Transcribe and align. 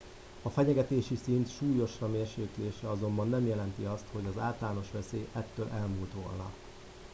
a 0.41 0.49
fenyegetési 0.49 1.15
szint 1.23 1.51
súlyosra 1.51 2.07
mérséklése 2.07 2.89
azonban 2.89 3.29
nem 3.29 3.47
jelenti 3.47 3.83
azt 3.85 4.05
hogy 4.11 4.25
az 4.25 4.41
általános 4.41 4.91
veszély 4.91 5.27
ettől 5.33 5.67
elmúlt 5.73 6.13
volna 6.13 6.51